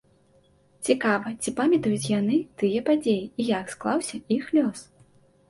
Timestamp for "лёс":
4.59-4.79